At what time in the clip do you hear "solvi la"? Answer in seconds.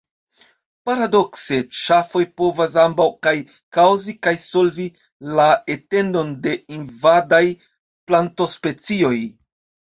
4.45-5.45